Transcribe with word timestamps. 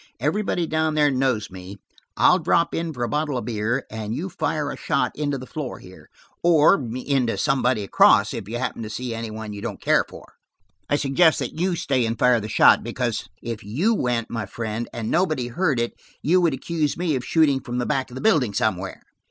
"Everybody 0.19 0.65
down 0.65 0.95
there 0.95 1.11
knows 1.11 1.51
me; 1.51 1.77
I'll 2.17 2.39
drop 2.39 2.73
in 2.73 2.91
for 2.91 3.03
a 3.03 3.07
bottle 3.07 3.37
of 3.37 3.45
beer, 3.45 3.85
and 3.91 4.15
you 4.15 4.29
fire 4.29 4.71
a 4.71 4.75
shot 4.75 5.11
into 5.13 5.37
the 5.37 5.45
floor 5.45 5.77
here, 5.77 6.09
or 6.41 6.73
into 7.05 7.37
somebody 7.37 7.83
across, 7.83 8.33
if 8.33 8.49
you 8.49 8.57
happen 8.57 8.81
to 8.81 8.89
see 8.89 9.13
any 9.13 9.29
one 9.29 9.53
you 9.53 9.61
don't 9.61 9.79
care 9.79 10.03
for. 10.09 10.33
I 10.89 10.95
suggest 10.95 11.37
that 11.37 11.53
you 11.59 11.75
stay 11.75 12.03
and 12.07 12.17
fire 12.17 12.39
the 12.39 12.49
shot, 12.49 12.83
because 12.83 13.29
if 13.43 13.63
you 13.63 13.93
went, 13.93 14.31
my 14.31 14.47
friend, 14.47 14.89
and 14.91 15.11
nobody 15.11 15.49
heard 15.49 15.79
it, 15.79 15.93
you 16.23 16.41
would 16.41 16.55
accuse 16.55 16.97
me 16.97 17.15
of 17.15 17.23
shooting 17.23 17.59
from 17.59 17.77
the 17.77 17.85
back 17.85 18.09
of 18.09 18.15
the 18.15 18.21
building 18.21 18.55
somewhere." 18.55 19.03